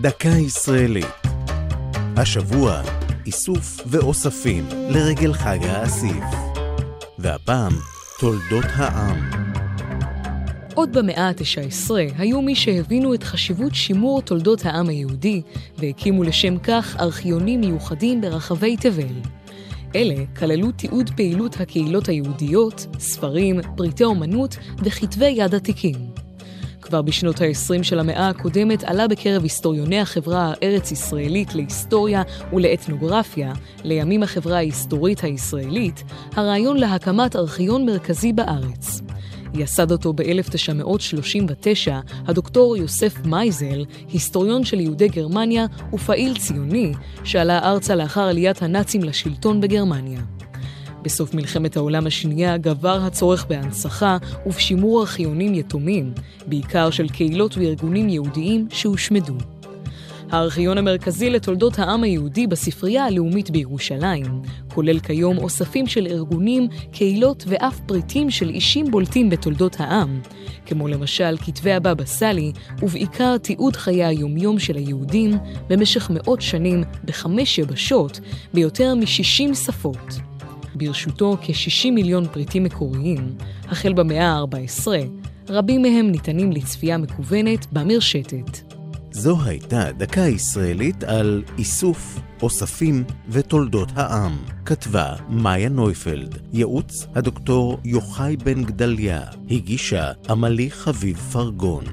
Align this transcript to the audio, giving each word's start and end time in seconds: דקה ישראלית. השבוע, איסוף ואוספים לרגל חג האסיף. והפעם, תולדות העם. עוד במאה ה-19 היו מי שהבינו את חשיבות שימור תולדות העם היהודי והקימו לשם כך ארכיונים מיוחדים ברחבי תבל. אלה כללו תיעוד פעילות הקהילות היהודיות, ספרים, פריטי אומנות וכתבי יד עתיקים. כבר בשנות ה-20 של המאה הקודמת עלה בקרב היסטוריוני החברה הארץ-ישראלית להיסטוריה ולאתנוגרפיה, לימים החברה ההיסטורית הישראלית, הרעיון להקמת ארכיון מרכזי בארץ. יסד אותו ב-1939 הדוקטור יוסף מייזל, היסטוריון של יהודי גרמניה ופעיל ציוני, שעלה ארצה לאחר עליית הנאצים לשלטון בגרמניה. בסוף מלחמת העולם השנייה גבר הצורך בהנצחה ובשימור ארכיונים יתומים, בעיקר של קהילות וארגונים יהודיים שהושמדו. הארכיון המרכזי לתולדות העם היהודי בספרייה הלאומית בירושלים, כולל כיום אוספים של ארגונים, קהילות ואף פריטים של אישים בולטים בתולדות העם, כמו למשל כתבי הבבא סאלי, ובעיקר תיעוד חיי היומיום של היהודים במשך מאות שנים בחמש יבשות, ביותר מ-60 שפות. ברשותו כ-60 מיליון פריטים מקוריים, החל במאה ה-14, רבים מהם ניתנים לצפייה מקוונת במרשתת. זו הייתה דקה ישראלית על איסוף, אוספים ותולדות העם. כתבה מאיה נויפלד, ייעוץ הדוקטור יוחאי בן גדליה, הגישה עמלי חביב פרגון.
דקה 0.00 0.28
ישראלית. 0.28 1.06
השבוע, 2.16 2.82
איסוף 3.26 3.80
ואוספים 3.86 4.64
לרגל 4.88 5.32
חג 5.32 5.58
האסיף. 5.62 6.24
והפעם, 7.18 7.72
תולדות 8.20 8.64
העם. 8.74 9.30
עוד 10.74 10.92
במאה 10.92 11.28
ה-19 11.28 11.90
היו 12.18 12.42
מי 12.42 12.54
שהבינו 12.54 13.14
את 13.14 13.22
חשיבות 13.22 13.74
שימור 13.74 14.22
תולדות 14.22 14.64
העם 14.64 14.88
היהודי 14.88 15.42
והקימו 15.78 16.22
לשם 16.22 16.58
כך 16.58 16.96
ארכיונים 17.00 17.60
מיוחדים 17.60 18.20
ברחבי 18.20 18.76
תבל. 18.76 19.20
אלה 19.94 20.24
כללו 20.38 20.72
תיעוד 20.72 21.10
פעילות 21.16 21.60
הקהילות 21.60 22.08
היהודיות, 22.08 22.86
ספרים, 22.98 23.60
פריטי 23.76 24.04
אומנות 24.04 24.56
וכתבי 24.78 25.28
יד 25.28 25.54
עתיקים. 25.54 26.19
כבר 26.90 27.02
בשנות 27.02 27.40
ה-20 27.40 27.82
של 27.82 27.98
המאה 27.98 28.28
הקודמת 28.28 28.84
עלה 28.84 29.08
בקרב 29.08 29.42
היסטוריוני 29.42 30.00
החברה 30.00 30.52
הארץ-ישראלית 30.52 31.54
להיסטוריה 31.54 32.22
ולאתנוגרפיה, 32.52 33.52
לימים 33.84 34.22
החברה 34.22 34.56
ההיסטורית 34.56 35.24
הישראלית, 35.24 36.02
הרעיון 36.32 36.76
להקמת 36.76 37.36
ארכיון 37.36 37.86
מרכזי 37.86 38.32
בארץ. 38.32 39.00
יסד 39.54 39.92
אותו 39.92 40.12
ב-1939 40.12 41.90
הדוקטור 42.26 42.76
יוסף 42.76 43.14
מייזל, 43.24 43.84
היסטוריון 44.08 44.64
של 44.64 44.80
יהודי 44.80 45.08
גרמניה 45.08 45.66
ופעיל 45.92 46.38
ציוני, 46.38 46.92
שעלה 47.24 47.58
ארצה 47.58 47.94
לאחר 47.94 48.22
עליית 48.22 48.62
הנאצים 48.62 49.04
לשלטון 49.04 49.60
בגרמניה. 49.60 50.20
בסוף 51.02 51.34
מלחמת 51.34 51.76
העולם 51.76 52.06
השנייה 52.06 52.56
גבר 52.56 53.00
הצורך 53.02 53.46
בהנצחה 53.46 54.16
ובשימור 54.46 55.00
ארכיונים 55.00 55.54
יתומים, 55.54 56.12
בעיקר 56.46 56.90
של 56.90 57.08
קהילות 57.08 57.58
וארגונים 57.58 58.08
יהודיים 58.08 58.68
שהושמדו. 58.70 59.34
הארכיון 60.30 60.78
המרכזי 60.78 61.30
לתולדות 61.30 61.78
העם 61.78 62.02
היהודי 62.02 62.46
בספרייה 62.46 63.04
הלאומית 63.04 63.50
בירושלים, 63.50 64.42
כולל 64.74 64.98
כיום 64.98 65.38
אוספים 65.38 65.86
של 65.86 66.06
ארגונים, 66.06 66.68
קהילות 66.92 67.44
ואף 67.46 67.80
פריטים 67.86 68.30
של 68.30 68.48
אישים 68.48 68.90
בולטים 68.90 69.30
בתולדות 69.30 69.80
העם, 69.80 70.20
כמו 70.66 70.88
למשל 70.88 71.36
כתבי 71.36 71.72
הבבא 71.72 72.04
סאלי, 72.04 72.52
ובעיקר 72.82 73.38
תיעוד 73.38 73.76
חיי 73.76 74.04
היומיום 74.04 74.58
של 74.58 74.76
היהודים 74.76 75.38
במשך 75.68 76.10
מאות 76.10 76.40
שנים 76.40 76.84
בחמש 77.04 77.58
יבשות, 77.58 78.20
ביותר 78.54 78.94
מ-60 78.94 79.54
שפות. 79.54 80.29
ברשותו 80.74 81.36
כ-60 81.42 81.90
מיליון 81.90 82.26
פריטים 82.32 82.64
מקוריים, 82.64 83.34
החל 83.68 83.92
במאה 83.92 84.28
ה-14, 84.28 84.88
רבים 85.48 85.82
מהם 85.82 86.10
ניתנים 86.10 86.52
לצפייה 86.52 86.98
מקוונת 86.98 87.66
במרשתת. 87.72 88.70
זו 89.12 89.36
הייתה 89.44 89.92
דקה 89.92 90.20
ישראלית 90.20 91.04
על 91.04 91.42
איסוף, 91.58 92.20
אוספים 92.42 93.04
ותולדות 93.28 93.88
העם. 93.94 94.36
כתבה 94.64 95.14
מאיה 95.28 95.68
נויפלד, 95.68 96.38
ייעוץ 96.52 97.06
הדוקטור 97.14 97.78
יוחאי 97.84 98.36
בן 98.36 98.64
גדליה, 98.64 99.20
הגישה 99.50 100.12
עמלי 100.28 100.70
חביב 100.70 101.16
פרגון. 101.16 101.84